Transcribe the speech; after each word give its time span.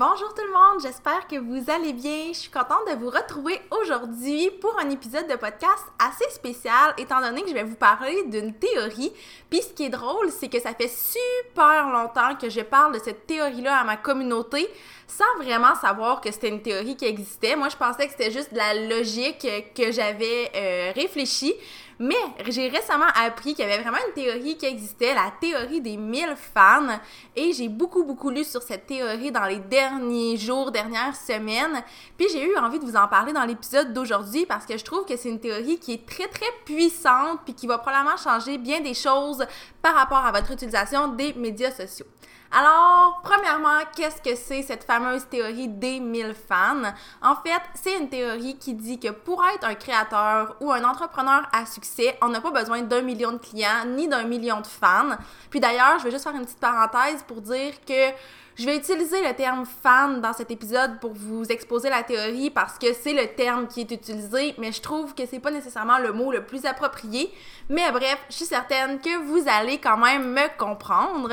Bonjour 0.00 0.32
tout 0.32 0.46
le 0.46 0.52
monde, 0.54 0.80
j'espère 0.80 1.28
que 1.28 1.36
vous 1.36 1.70
allez 1.70 1.92
bien. 1.92 2.28
Je 2.28 2.38
suis 2.38 2.50
contente 2.50 2.88
de 2.90 2.98
vous 2.98 3.10
retrouver 3.10 3.60
aujourd'hui 3.70 4.50
pour 4.58 4.74
un 4.78 4.88
épisode 4.88 5.28
de 5.28 5.36
podcast 5.36 5.84
assez 5.98 6.24
spécial 6.30 6.94
étant 6.96 7.20
donné 7.20 7.42
que 7.42 7.50
je 7.50 7.52
vais 7.52 7.64
vous 7.64 7.74
parler 7.74 8.24
d'une 8.24 8.54
théorie. 8.54 9.12
Puis 9.50 9.60
ce 9.60 9.74
qui 9.74 9.84
est 9.84 9.90
drôle, 9.90 10.30
c'est 10.30 10.48
que 10.48 10.58
ça 10.58 10.72
fait 10.72 10.88
super 10.88 11.90
longtemps 11.90 12.34
que 12.40 12.48
je 12.48 12.62
parle 12.62 12.94
de 12.94 12.98
cette 12.98 13.26
théorie-là 13.26 13.80
à 13.80 13.84
ma 13.84 13.98
communauté 13.98 14.70
sans 15.10 15.42
vraiment 15.42 15.74
savoir 15.74 16.20
que 16.20 16.30
c'était 16.30 16.48
une 16.48 16.62
théorie 16.62 16.96
qui 16.96 17.04
existait. 17.04 17.56
Moi, 17.56 17.68
je 17.68 17.76
pensais 17.76 18.06
que 18.06 18.12
c'était 18.12 18.30
juste 18.30 18.52
de 18.52 18.58
la 18.58 18.74
logique 18.74 19.46
que 19.74 19.92
j'avais 19.92 20.50
euh, 20.54 20.92
réfléchi. 20.94 21.54
Mais 22.02 22.16
j'ai 22.48 22.68
récemment 22.68 23.10
appris 23.14 23.54
qu'il 23.54 23.62
y 23.66 23.70
avait 23.70 23.82
vraiment 23.82 23.98
une 24.08 24.14
théorie 24.14 24.56
qui 24.56 24.64
existait, 24.64 25.12
la 25.12 25.30
théorie 25.38 25.82
des 25.82 25.98
1000 25.98 26.34
fans. 26.34 26.98
Et 27.36 27.52
j'ai 27.52 27.68
beaucoup, 27.68 28.04
beaucoup 28.04 28.30
lu 28.30 28.42
sur 28.42 28.62
cette 28.62 28.86
théorie 28.86 29.30
dans 29.30 29.44
les 29.44 29.58
derniers 29.58 30.38
jours, 30.38 30.70
dernières 30.70 31.14
semaines. 31.14 31.82
Puis 32.16 32.26
j'ai 32.32 32.42
eu 32.42 32.56
envie 32.56 32.78
de 32.78 32.86
vous 32.86 32.96
en 32.96 33.06
parler 33.06 33.34
dans 33.34 33.44
l'épisode 33.44 33.92
d'aujourd'hui 33.92 34.46
parce 34.46 34.64
que 34.64 34.78
je 34.78 34.84
trouve 34.84 35.04
que 35.04 35.14
c'est 35.18 35.28
une 35.28 35.40
théorie 35.40 35.78
qui 35.78 35.92
est 35.92 36.06
très, 36.06 36.28
très 36.28 36.50
puissante 36.64 37.40
puis 37.44 37.52
qui 37.52 37.66
va 37.66 37.76
probablement 37.76 38.16
changer 38.16 38.56
bien 38.56 38.80
des 38.80 38.94
choses 38.94 39.44
par 39.82 39.94
rapport 39.94 40.24
à 40.24 40.32
votre 40.32 40.50
utilisation 40.52 41.08
des 41.08 41.34
médias 41.34 41.70
sociaux. 41.70 42.06
Alors, 42.52 43.20
premièrement, 43.22 43.78
qu'est-ce 43.94 44.20
que 44.20 44.34
c'est 44.34 44.62
cette 44.62 44.82
fameuse 44.82 45.24
théorie 45.28 45.68
des 45.68 46.00
1000 46.00 46.34
fans? 46.34 46.82
En 47.22 47.36
fait, 47.36 47.62
c'est 47.74 47.96
une 47.96 48.08
théorie 48.08 48.58
qui 48.58 48.74
dit 48.74 48.98
que 48.98 49.10
pour 49.10 49.44
être 49.54 49.64
un 49.64 49.76
créateur 49.76 50.56
ou 50.60 50.72
un 50.72 50.82
entrepreneur 50.82 51.48
à 51.52 51.64
succès, 51.64 52.18
on 52.20 52.28
n'a 52.28 52.40
pas 52.40 52.50
besoin 52.50 52.82
d'un 52.82 53.02
million 53.02 53.30
de 53.30 53.38
clients 53.38 53.84
ni 53.86 54.08
d'un 54.08 54.24
million 54.24 54.60
de 54.60 54.66
fans. 54.66 55.16
Puis 55.48 55.60
d'ailleurs, 55.60 56.00
je 56.00 56.04
vais 56.04 56.10
juste 56.10 56.24
faire 56.24 56.34
une 56.34 56.44
petite 56.44 56.58
parenthèse 56.58 57.22
pour 57.22 57.40
dire 57.40 57.74
que 57.86 58.10
je 58.56 58.66
vais 58.66 58.76
utiliser 58.76 59.26
le 59.26 59.34
terme 59.34 59.64
fan 59.64 60.20
dans 60.20 60.32
cet 60.32 60.50
épisode 60.50 60.98
pour 61.00 61.12
vous 61.14 61.44
exposer 61.44 61.88
la 61.88 62.02
théorie 62.02 62.50
parce 62.50 62.78
que 62.78 62.92
c'est 62.92 63.12
le 63.12 63.34
terme 63.34 63.66
qui 63.66 63.82
est 63.82 63.90
utilisé, 63.90 64.54
mais 64.58 64.72
je 64.72 64.82
trouve 64.82 65.14
que 65.14 65.24
c'est 65.26 65.38
pas 65.38 65.50
nécessairement 65.50 65.98
le 65.98 66.12
mot 66.12 66.30
le 66.32 66.44
plus 66.44 66.66
approprié. 66.66 67.32
Mais 67.68 67.90
bref, 67.92 68.18
je 68.28 68.36
suis 68.36 68.44
certaine 68.44 69.00
que 69.00 69.16
vous 69.24 69.44
allez 69.48 69.78
quand 69.78 69.96
même 69.96 70.32
me 70.32 70.58
comprendre. 70.58 71.32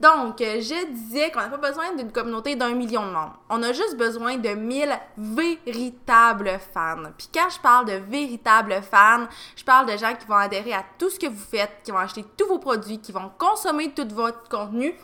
Donc, 0.00 0.36
je 0.40 0.92
disais 0.92 1.30
qu'on 1.30 1.40
n'a 1.40 1.48
pas 1.48 1.68
besoin 1.68 1.94
d'une 1.94 2.12
communauté 2.12 2.54
d'un 2.54 2.74
million 2.74 3.06
de 3.06 3.12
membres. 3.12 3.38
On 3.48 3.62
a 3.62 3.72
juste 3.72 3.96
besoin 3.96 4.36
de 4.36 4.50
1000 4.50 4.90
véritables 5.16 6.58
fans. 6.74 7.10
Puis 7.16 7.28
quand 7.32 7.48
je 7.48 7.60
parle 7.60 7.86
de 7.86 7.92
véritables 7.92 8.82
fans, 8.82 9.26
je 9.56 9.64
parle 9.64 9.90
de 9.90 9.96
gens 9.96 10.14
qui 10.14 10.26
vont 10.26 10.34
adhérer 10.34 10.74
à 10.74 10.84
tout 10.98 11.08
ce 11.08 11.18
que 11.18 11.26
vous 11.26 11.44
faites, 11.50 11.70
qui 11.82 11.92
vont 11.92 11.98
acheter 11.98 12.24
tous 12.36 12.46
vos 12.46 12.58
produits, 12.58 12.98
qui 12.98 13.12
vont 13.12 13.30
consommer 13.38 13.90
tout 13.92 14.06
votre 14.12 14.46
contenu. 14.50 14.94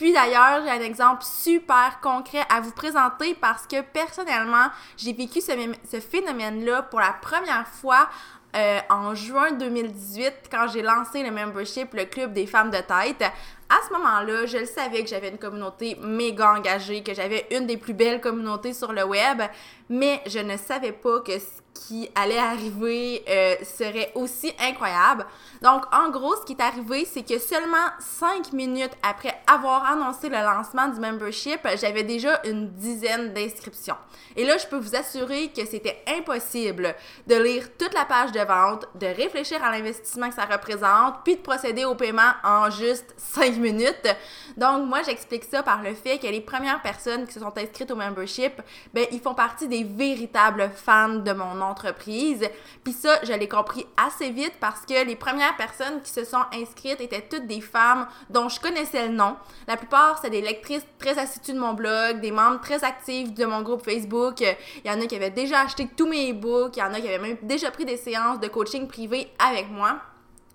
Puis 0.00 0.14
d'ailleurs, 0.14 0.62
j'ai 0.64 0.70
un 0.70 0.80
exemple 0.80 1.22
super 1.22 2.00
concret 2.00 2.40
à 2.48 2.62
vous 2.62 2.70
présenter 2.70 3.34
parce 3.34 3.66
que 3.66 3.82
personnellement, 3.82 4.68
j'ai 4.96 5.12
vécu 5.12 5.42
ce, 5.42 6.00
phénomène-là 6.00 6.84
pour 6.84 7.00
la 7.00 7.12
première 7.20 7.66
fois 7.68 8.08
euh, 8.56 8.78
en 8.88 9.14
juin 9.14 9.52
2018 9.52 10.48
quand 10.50 10.68
j'ai 10.68 10.80
lancé 10.80 11.22
le 11.22 11.30
membership, 11.30 11.92
le 11.92 12.06
club 12.06 12.32
des 12.32 12.46
femmes 12.46 12.70
de 12.70 12.78
tête. 12.78 13.30
À 13.72 13.86
ce 13.86 13.92
moment-là, 13.92 14.46
je 14.46 14.58
le 14.58 14.66
savais 14.66 15.04
que 15.04 15.08
j'avais 15.08 15.28
une 15.28 15.38
communauté 15.38 15.96
méga 16.02 16.54
engagée, 16.54 17.04
que 17.04 17.14
j'avais 17.14 17.46
une 17.52 17.68
des 17.68 17.76
plus 17.76 17.94
belles 17.94 18.20
communautés 18.20 18.72
sur 18.72 18.92
le 18.92 19.04
web, 19.04 19.42
mais 19.88 20.20
je 20.26 20.40
ne 20.40 20.56
savais 20.56 20.90
pas 20.90 21.20
que 21.20 21.38
qui 21.86 22.08
allait 22.14 22.38
arriver 22.38 23.24
euh, 23.28 23.54
serait 23.64 24.12
aussi 24.14 24.52
incroyable. 24.60 25.26
Donc, 25.62 25.84
en 25.94 26.10
gros, 26.10 26.36
ce 26.36 26.44
qui 26.44 26.52
est 26.52 26.62
arrivé, 26.62 27.04
c'est 27.04 27.22
que 27.22 27.38
seulement 27.38 27.76
cinq 27.98 28.52
minutes 28.52 28.92
après 29.02 29.40
avoir 29.46 29.90
annoncé 29.90 30.28
le 30.28 30.36
lancement 30.36 30.88
du 30.88 31.00
membership, 31.00 31.60
j'avais 31.80 32.02
déjà 32.02 32.40
une 32.44 32.68
dizaine 32.70 33.32
d'inscriptions. 33.32 33.96
Et 34.36 34.44
là, 34.44 34.58
je 34.58 34.66
peux 34.66 34.78
vous 34.78 34.94
assurer 34.94 35.50
que 35.56 35.64
c'était 35.64 36.02
impossible 36.18 36.94
de 37.26 37.34
lire 37.36 37.68
toute 37.78 37.94
la 37.94 38.04
page 38.04 38.32
de 38.32 38.40
vente, 38.40 38.86
de 38.96 39.06
réfléchir 39.06 39.62
à 39.64 39.70
l'investissement 39.70 40.28
que 40.28 40.34
ça 40.34 40.44
représente, 40.44 41.16
puis 41.24 41.36
de 41.36 41.40
procéder 41.40 41.84
au 41.84 41.94
paiement 41.94 42.32
en 42.44 42.70
juste 42.70 43.14
cinq 43.16 43.56
minutes. 43.60 44.08
Donc, 44.56 44.86
moi, 44.88 45.02
j'explique 45.02 45.44
ça 45.44 45.62
par 45.62 45.82
le 45.82 45.94
fait 45.94 46.18
que 46.18 46.26
les 46.26 46.40
premières 46.40 46.82
personnes 46.82 47.26
qui 47.26 47.32
se 47.32 47.40
sont 47.40 47.56
inscrites 47.56 47.90
au 47.90 47.96
membership, 47.96 48.60
ben, 48.92 49.06
ils 49.12 49.20
font 49.20 49.34
partie 49.34 49.68
des 49.68 49.84
véritables 49.84 50.70
fans 50.74 51.16
de 51.16 51.32
mon 51.32 51.60
entreprise. 51.60 52.48
Puis 52.84 52.92
ça, 52.92 53.18
je 53.22 53.32
l'ai 53.32 53.48
compris 53.48 53.86
assez 53.96 54.30
vite 54.30 54.54
parce 54.60 54.84
que 54.86 55.04
les 55.04 55.16
premières 55.16 55.56
personnes 55.56 56.02
qui 56.02 56.10
se 56.10 56.24
sont 56.24 56.44
inscrites 56.52 57.00
étaient 57.00 57.26
toutes 57.28 57.46
des 57.46 57.60
femmes 57.60 58.06
dont 58.30 58.48
je 58.48 58.60
connaissais 58.60 59.06
le 59.06 59.14
nom. 59.14 59.36
La 59.68 59.76
plupart, 59.76 60.18
c'est 60.20 60.30
des 60.30 60.42
lectrices 60.42 60.86
très 60.98 61.18
assidues 61.18 61.52
de 61.52 61.60
mon 61.60 61.74
blog, 61.74 62.20
des 62.20 62.32
membres 62.32 62.60
très 62.60 62.84
actifs 62.84 63.32
de 63.34 63.44
mon 63.44 63.62
groupe 63.62 63.84
Facebook. 63.84 64.40
Il 64.40 64.90
y 64.90 64.90
en 64.90 65.00
a 65.00 65.06
qui 65.06 65.16
avaient 65.16 65.30
déjà 65.30 65.60
acheté 65.60 65.88
tous 65.96 66.08
mes 66.08 66.32
e-books, 66.32 66.76
il 66.76 66.80
y 66.80 66.82
en 66.82 66.94
a 66.94 67.00
qui 67.00 67.08
avaient 67.08 67.18
même 67.18 67.36
déjà 67.42 67.70
pris 67.70 67.84
des 67.84 67.96
séances 67.96 68.40
de 68.40 68.48
coaching 68.48 68.88
privé 68.88 69.28
avec 69.38 69.70
moi. 69.70 70.00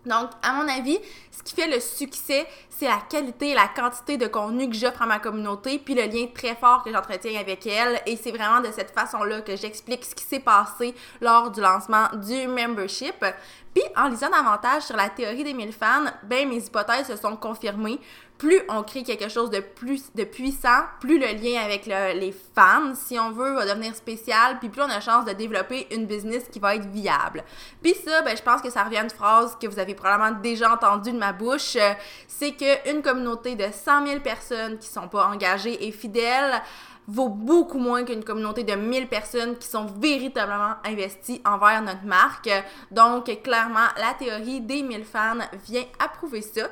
Donc, 0.05 0.29
à 0.41 0.53
mon 0.53 0.67
avis, 0.67 0.99
ce 1.31 1.43
qui 1.43 1.55
fait 1.55 1.67
le 1.67 1.79
succès, 1.79 2.47
c'est 2.69 2.87
la 2.87 3.01
qualité 3.09 3.49
et 3.49 3.53
la 3.53 3.67
quantité 3.67 4.17
de 4.17 4.27
contenu 4.27 4.69
que 4.69 4.75
j'offre 4.75 5.01
à 5.01 5.05
ma 5.05 5.19
communauté, 5.19 5.79
puis 5.79 5.95
le 5.95 6.03
lien 6.03 6.27
très 6.33 6.55
fort 6.55 6.83
que 6.83 6.91
j'entretiens 6.91 7.39
avec 7.39 7.65
elle. 7.67 8.01
Et 8.05 8.17
c'est 8.17 8.31
vraiment 8.31 8.61
de 8.61 8.71
cette 8.71 8.91
façon-là 8.91 9.41
que 9.41 9.55
j'explique 9.55 10.05
ce 10.05 10.15
qui 10.15 10.23
s'est 10.23 10.39
passé 10.39 10.93
lors 11.21 11.51
du 11.51 11.61
lancement 11.61 12.07
du 12.13 12.47
membership. 12.47 13.25
Puis, 13.73 13.83
en 13.97 14.07
lisant 14.07 14.29
davantage 14.29 14.83
sur 14.83 14.95
la 14.95 15.09
théorie 15.09 15.43
des 15.43 15.53
mille 15.53 15.73
fans, 15.73 16.05
ben 16.23 16.47
mes 16.47 16.65
hypothèses 16.65 17.07
se 17.07 17.17
sont 17.17 17.35
confirmées 17.35 17.99
plus 18.37 18.61
on 18.69 18.83
crée 18.83 19.03
quelque 19.03 19.29
chose 19.29 19.49
de 19.49 19.59
plus 19.59 20.11
de 20.13 20.23
puissant, 20.23 20.83
plus 20.99 21.19
le 21.19 21.27
lien 21.27 21.61
avec 21.63 21.85
les 21.85 22.33
fans, 22.53 22.93
si 22.93 23.17
on 23.17 23.31
veut, 23.31 23.53
va 23.53 23.65
devenir 23.65 23.95
spécial, 23.95 24.59
puis 24.59 24.69
plus 24.69 24.81
on 24.81 24.89
a 24.89 24.99
chance 24.99 25.25
de 25.25 25.31
développer 25.31 25.87
une 25.91 26.05
business 26.05 26.43
qui 26.51 26.59
va 26.59 26.75
être 26.75 26.87
viable. 26.87 27.43
Puis 27.81 27.95
ça, 28.05 28.21
ben, 28.23 28.35
je 28.35 28.43
pense 28.43 28.61
que 28.61 28.69
ça 28.69 28.83
revient 28.83 28.97
à 28.97 29.03
une 29.03 29.09
phrase 29.09 29.57
que 29.59 29.67
vous 29.67 29.79
avez 29.79 29.94
probablement 29.95 30.39
déjà 30.41 30.73
entendue 30.73 31.11
de 31.11 31.17
ma 31.17 31.33
bouche, 31.33 31.75
euh, 31.75 31.93
c'est 32.27 32.51
qu'une 32.51 33.01
communauté 33.01 33.55
de 33.55 33.65
100 33.71 34.07
000 34.07 34.19
personnes 34.19 34.77
qui 34.77 34.87
sont 34.87 35.07
pas 35.07 35.27
engagées 35.27 35.87
et 35.87 35.91
fidèles 35.91 36.61
vaut 37.07 37.29
beaucoup 37.29 37.77
moins 37.77 38.03
qu'une 38.03 38.23
communauté 38.23 38.63
de 38.63 38.73
1000 38.73 39.07
personnes 39.07 39.57
qui 39.57 39.67
sont 39.67 39.85
véritablement 39.85 40.75
investies 40.83 41.41
envers 41.45 41.81
notre 41.81 42.03
marque. 42.03 42.49
Donc, 42.91 43.25
clairement, 43.43 43.87
la 43.97 44.13
théorie 44.13 44.61
des 44.61 44.81
1000 44.81 45.05
fans 45.05 45.37
vient 45.67 45.83
approuver 45.99 46.41
ça. 46.41 46.67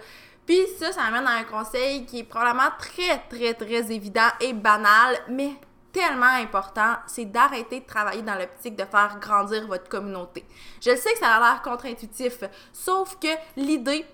Puis 0.46 0.60
ça, 0.78 0.92
ça 0.92 1.04
amène 1.04 1.28
à 1.28 1.38
un 1.38 1.44
conseil 1.44 2.06
qui 2.06 2.20
est 2.20 2.24
probablement 2.24 2.72
très, 2.78 3.20
très, 3.30 3.54
très 3.54 3.92
évident 3.92 4.28
et 4.42 4.54
banal, 4.54 5.18
mais 5.30 5.52
tellement 5.94 6.26
important, 6.26 6.96
c'est 7.06 7.26
d'arrêter 7.26 7.80
de 7.80 7.86
travailler 7.86 8.24
dans 8.24 8.36
l'optique 8.36 8.76
de 8.76 8.84
faire 8.84 9.18
grandir 9.22 9.68
votre 9.68 9.88
communauté. 9.88 10.44
Je 10.82 10.96
sais 10.96 11.14
que 11.14 11.20
ça 11.20 11.36
a 11.36 11.40
l'air 11.40 11.62
contre-intuitif, 11.62 12.44
sauf 12.74 13.18
que 13.20 13.28
l'idée, 13.56 14.06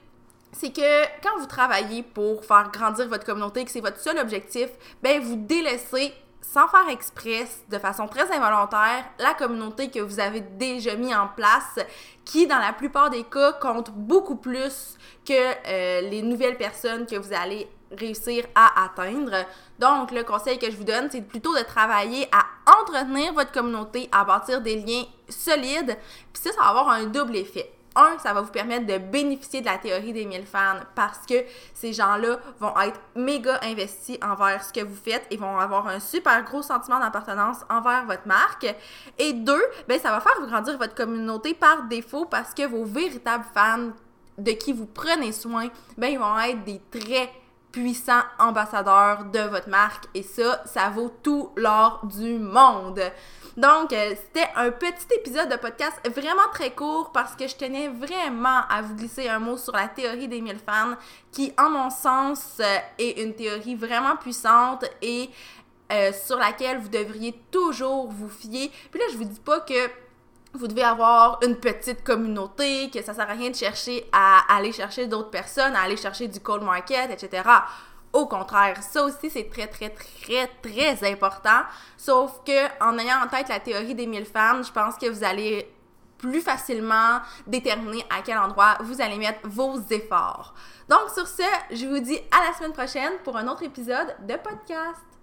c'est 0.51 0.71
que 0.71 1.05
quand 1.23 1.39
vous 1.39 1.45
travaillez 1.45 2.03
pour 2.03 2.43
faire 2.43 2.69
grandir 2.71 3.07
votre 3.07 3.25
communauté, 3.25 3.63
que 3.63 3.71
c'est 3.71 3.81
votre 3.81 3.99
seul 3.99 4.19
objectif, 4.19 4.69
ben 5.01 5.21
vous 5.21 5.37
délaissez 5.37 6.13
sans 6.41 6.67
faire 6.67 6.89
exprès, 6.89 7.45
de 7.69 7.77
façon 7.77 8.07
très 8.07 8.31
involontaire, 8.31 9.05
la 9.19 9.33
communauté 9.33 9.89
que 9.89 9.99
vous 9.99 10.19
avez 10.19 10.41
déjà 10.41 10.95
mis 10.95 11.13
en 11.13 11.27
place, 11.27 11.79
qui 12.25 12.47
dans 12.47 12.57
la 12.57 12.73
plupart 12.73 13.09
des 13.09 13.23
cas 13.23 13.53
compte 13.53 13.91
beaucoup 13.91 14.35
plus 14.35 14.97
que 15.25 15.33
euh, 15.33 16.01
les 16.01 16.21
nouvelles 16.23 16.57
personnes 16.57 17.05
que 17.05 17.15
vous 17.15 17.33
allez 17.33 17.69
réussir 17.97 18.45
à 18.55 18.85
atteindre. 18.85 19.45
Donc, 19.79 20.11
le 20.11 20.23
conseil 20.23 20.59
que 20.59 20.69
je 20.69 20.77
vous 20.77 20.83
donne, 20.83 21.09
c'est 21.09 21.21
plutôt 21.21 21.55
de 21.55 21.63
travailler 21.63 22.27
à 22.31 22.45
entretenir 22.79 23.33
votre 23.33 23.51
communauté, 23.51 24.09
à 24.11 24.23
bâtir 24.23 24.61
des 24.61 24.75
liens 24.75 25.05
solides, 25.27 25.97
puis 26.33 26.41
ça, 26.41 26.51
ça 26.51 26.61
va 26.61 26.67
avoir 26.69 26.89
un 26.89 27.05
double 27.05 27.35
effet 27.37 27.71
un, 27.95 28.17
ça 28.19 28.33
va 28.33 28.41
vous 28.41 28.51
permettre 28.51 28.85
de 28.85 28.97
bénéficier 28.97 29.61
de 29.61 29.65
la 29.65 29.77
théorie 29.77 30.13
des 30.13 30.25
1000 30.25 30.45
fans 30.45 30.79
parce 30.95 31.25
que 31.25 31.35
ces 31.73 31.93
gens-là 31.93 32.39
vont 32.59 32.79
être 32.79 32.99
méga 33.15 33.59
investis 33.63 34.17
envers 34.21 34.63
ce 34.63 34.71
que 34.71 34.83
vous 34.83 34.95
faites 34.95 35.25
et 35.31 35.37
vont 35.37 35.57
avoir 35.57 35.87
un 35.87 35.99
super 35.99 36.43
gros 36.43 36.61
sentiment 36.61 36.99
d'appartenance 36.99 37.57
envers 37.69 38.05
votre 38.05 38.27
marque. 38.27 38.73
Et 39.17 39.33
deux, 39.33 39.63
ben 39.87 39.99
ça 39.99 40.11
va 40.11 40.21
faire 40.21 40.39
grandir 40.47 40.77
votre 40.77 40.95
communauté 40.95 41.53
par 41.53 41.83
défaut 41.83 42.25
parce 42.25 42.53
que 42.53 42.65
vos 42.65 42.85
véritables 42.85 43.45
fans 43.53 43.89
de 44.37 44.51
qui 44.51 44.71
vous 44.71 44.85
prenez 44.85 45.31
soin, 45.31 45.67
ben 45.97 46.07
ils 46.07 46.19
vont 46.19 46.39
être 46.39 46.63
des 46.63 46.79
très 46.91 47.29
puissant 47.71 48.21
ambassadeur 48.39 49.25
de 49.25 49.39
votre 49.39 49.69
marque 49.69 50.05
et 50.15 50.23
ça, 50.23 50.61
ça 50.65 50.89
vaut 50.89 51.13
tout 51.23 51.51
l'or 51.55 52.01
du 52.03 52.39
monde. 52.39 53.01
Donc, 53.57 53.91
euh, 53.91 54.15
c'était 54.15 54.47
un 54.55 54.71
petit 54.71 55.07
épisode 55.17 55.49
de 55.49 55.57
podcast 55.57 55.99
vraiment 56.09 56.47
très 56.53 56.71
court 56.71 57.11
parce 57.11 57.35
que 57.35 57.47
je 57.47 57.55
tenais 57.55 57.89
vraiment 57.89 58.61
à 58.69 58.81
vous 58.81 58.95
glisser 58.95 59.27
un 59.27 59.39
mot 59.39 59.57
sur 59.57 59.73
la 59.73 59.87
théorie 59.87 60.27
des 60.27 60.41
mille 60.41 60.59
fans 60.65 60.95
qui, 61.31 61.53
en 61.57 61.69
mon 61.69 61.89
sens, 61.89 62.57
euh, 62.59 62.77
est 62.97 63.21
une 63.21 63.35
théorie 63.35 63.75
vraiment 63.75 64.15
puissante 64.15 64.85
et 65.01 65.29
euh, 65.91 66.11
sur 66.13 66.37
laquelle 66.37 66.77
vous 66.77 66.89
devriez 66.89 67.33
toujours 67.51 68.09
vous 68.09 68.29
fier. 68.29 68.71
Puis 68.91 68.99
là, 68.99 69.07
je 69.11 69.17
vous 69.17 69.25
dis 69.25 69.39
pas 69.39 69.59
que 69.59 69.89
vous 70.53 70.67
devez 70.67 70.83
avoir 70.83 71.39
une 71.43 71.55
petite 71.55 72.03
communauté, 72.03 72.89
que 72.89 73.01
ça 73.01 73.13
sert 73.13 73.29
à 73.29 73.33
rien 73.33 73.49
de 73.49 73.55
chercher 73.55 74.05
à 74.11 74.55
aller 74.55 74.71
chercher 74.71 75.07
d'autres 75.07 75.29
personnes, 75.29 75.75
à 75.75 75.81
aller 75.81 75.97
chercher 75.97 76.27
du 76.27 76.39
cold 76.39 76.63
market, 76.63 77.11
etc. 77.11 77.43
Au 78.11 78.25
contraire, 78.25 78.81
ça 78.81 79.03
aussi 79.03 79.29
c'est 79.29 79.49
très 79.49 79.67
très 79.67 79.89
très 79.89 80.47
très 80.61 81.11
important. 81.11 81.61
Sauf 81.97 82.41
que 82.45 82.83
en 82.83 82.97
ayant 82.97 83.23
en 83.23 83.27
tête 83.27 83.49
la 83.49 83.59
théorie 83.59 83.93
des 83.93 84.07
mille 84.07 84.25
femmes, 84.25 84.63
je 84.63 84.71
pense 84.71 84.95
que 84.97 85.07
vous 85.07 85.23
allez 85.23 85.71
plus 86.17 86.41
facilement 86.41 87.19
déterminer 87.47 88.03
à 88.09 88.21
quel 88.23 88.37
endroit 88.37 88.77
vous 88.81 89.01
allez 89.01 89.17
mettre 89.17 89.39
vos 89.43 89.79
efforts. 89.89 90.53
Donc 90.89 91.09
sur 91.13 91.27
ce, 91.27 91.43
je 91.71 91.85
vous 91.85 91.99
dis 91.99 92.19
à 92.31 92.47
la 92.47 92.57
semaine 92.57 92.73
prochaine 92.73 93.13
pour 93.23 93.37
un 93.37 93.47
autre 93.47 93.63
épisode 93.63 94.15
de 94.27 94.35
podcast. 94.35 95.09